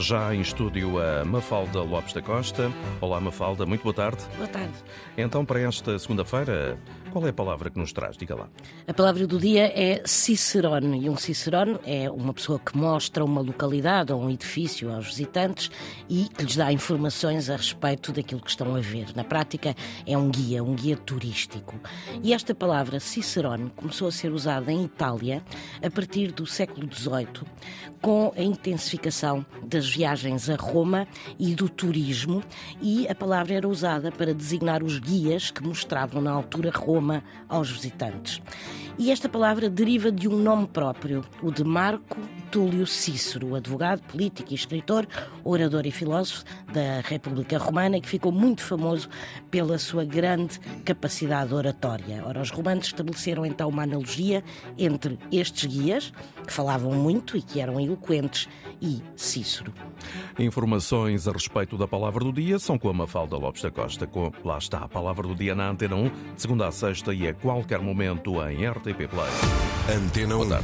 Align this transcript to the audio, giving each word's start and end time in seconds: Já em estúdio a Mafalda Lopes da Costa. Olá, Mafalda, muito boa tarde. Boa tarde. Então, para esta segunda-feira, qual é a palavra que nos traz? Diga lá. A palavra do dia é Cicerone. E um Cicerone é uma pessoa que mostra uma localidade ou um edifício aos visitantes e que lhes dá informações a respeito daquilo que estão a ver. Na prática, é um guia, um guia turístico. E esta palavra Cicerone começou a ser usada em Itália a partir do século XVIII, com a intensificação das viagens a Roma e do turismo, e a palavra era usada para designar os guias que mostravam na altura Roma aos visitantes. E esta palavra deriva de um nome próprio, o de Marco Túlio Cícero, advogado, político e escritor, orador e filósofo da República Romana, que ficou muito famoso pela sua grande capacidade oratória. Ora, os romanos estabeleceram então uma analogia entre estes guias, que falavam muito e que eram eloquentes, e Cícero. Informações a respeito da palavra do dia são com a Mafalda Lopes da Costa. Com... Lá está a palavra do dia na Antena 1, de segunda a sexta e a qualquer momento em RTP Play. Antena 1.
Já 0.00 0.34
em 0.34 0.40
estúdio 0.40 0.98
a 0.98 1.26
Mafalda 1.26 1.82
Lopes 1.82 2.14
da 2.14 2.22
Costa. 2.22 2.72
Olá, 3.02 3.20
Mafalda, 3.20 3.66
muito 3.66 3.82
boa 3.82 3.92
tarde. 3.92 4.24
Boa 4.38 4.48
tarde. 4.48 4.72
Então, 5.14 5.44
para 5.44 5.60
esta 5.60 5.98
segunda-feira, 5.98 6.78
qual 7.10 7.26
é 7.26 7.30
a 7.30 7.32
palavra 7.32 7.70
que 7.70 7.78
nos 7.78 7.92
traz? 7.92 8.16
Diga 8.16 8.34
lá. 8.34 8.48
A 8.86 8.94
palavra 8.94 9.26
do 9.26 9.38
dia 9.38 9.66
é 9.74 10.02
Cicerone. 10.04 11.04
E 11.04 11.10
um 11.10 11.16
Cicerone 11.16 11.78
é 11.84 12.10
uma 12.10 12.32
pessoa 12.32 12.58
que 12.58 12.76
mostra 12.76 13.24
uma 13.24 13.40
localidade 13.40 14.12
ou 14.12 14.22
um 14.22 14.30
edifício 14.30 14.92
aos 14.92 15.06
visitantes 15.06 15.70
e 16.08 16.28
que 16.28 16.44
lhes 16.44 16.56
dá 16.56 16.72
informações 16.72 17.50
a 17.50 17.56
respeito 17.56 18.12
daquilo 18.12 18.40
que 18.40 18.50
estão 18.50 18.76
a 18.76 18.80
ver. 18.80 19.08
Na 19.16 19.24
prática, 19.24 19.74
é 20.06 20.16
um 20.16 20.30
guia, 20.30 20.62
um 20.62 20.74
guia 20.74 20.96
turístico. 20.96 21.74
E 22.22 22.32
esta 22.32 22.54
palavra 22.54 23.00
Cicerone 23.00 23.70
começou 23.74 24.06
a 24.08 24.12
ser 24.12 24.32
usada 24.32 24.70
em 24.70 24.84
Itália 24.84 25.42
a 25.84 25.90
partir 25.90 26.30
do 26.30 26.46
século 26.46 26.88
XVIII, 26.92 27.44
com 28.00 28.32
a 28.36 28.42
intensificação 28.42 29.44
das 29.64 29.88
viagens 29.88 30.48
a 30.48 30.54
Roma 30.54 31.08
e 31.38 31.54
do 31.54 31.68
turismo, 31.68 32.42
e 32.80 33.08
a 33.08 33.14
palavra 33.14 33.54
era 33.54 33.68
usada 33.68 34.12
para 34.12 34.32
designar 34.32 34.82
os 34.82 34.98
guias 34.98 35.50
que 35.50 35.62
mostravam 35.62 36.22
na 36.22 36.30
altura 36.30 36.70
Roma 36.70 36.99
aos 37.48 37.70
visitantes. 37.70 38.40
E 38.98 39.10
esta 39.10 39.28
palavra 39.28 39.70
deriva 39.70 40.12
de 40.12 40.28
um 40.28 40.36
nome 40.36 40.66
próprio, 40.66 41.24
o 41.42 41.50
de 41.50 41.64
Marco 41.64 42.16
Túlio 42.50 42.86
Cícero, 42.86 43.54
advogado, 43.54 44.02
político 44.02 44.50
e 44.50 44.54
escritor, 44.54 45.06
orador 45.44 45.86
e 45.86 45.92
filósofo 45.92 46.44
da 46.72 47.00
República 47.00 47.56
Romana, 47.58 48.00
que 48.00 48.08
ficou 48.08 48.32
muito 48.32 48.62
famoso 48.62 49.08
pela 49.50 49.78
sua 49.78 50.04
grande 50.04 50.58
capacidade 50.84 51.54
oratória. 51.54 52.24
Ora, 52.26 52.40
os 52.40 52.50
romanos 52.50 52.86
estabeleceram 52.86 53.46
então 53.46 53.68
uma 53.68 53.84
analogia 53.84 54.42
entre 54.76 55.16
estes 55.30 55.64
guias, 55.66 56.12
que 56.44 56.52
falavam 56.52 56.92
muito 56.92 57.36
e 57.36 57.42
que 57.42 57.60
eram 57.60 57.80
eloquentes, 57.80 58.48
e 58.82 59.00
Cícero. 59.14 59.72
Informações 60.38 61.28
a 61.28 61.32
respeito 61.32 61.76
da 61.76 61.86
palavra 61.86 62.24
do 62.24 62.32
dia 62.32 62.58
são 62.58 62.78
com 62.78 62.88
a 62.88 62.92
Mafalda 62.92 63.36
Lopes 63.36 63.62
da 63.62 63.70
Costa. 63.70 64.06
Com... 64.06 64.32
Lá 64.44 64.58
está 64.58 64.78
a 64.78 64.88
palavra 64.88 65.28
do 65.28 65.34
dia 65.34 65.54
na 65.54 65.68
Antena 65.68 65.94
1, 65.94 66.08
de 66.34 66.42
segunda 66.42 66.66
a 66.66 66.72
sexta 66.72 67.14
e 67.14 67.28
a 67.28 67.34
qualquer 67.34 67.80
momento 67.80 68.42
em 68.42 68.66
RTP 68.68 69.08
Play. 69.08 69.30
Antena 69.94 70.36
1. 70.36 70.60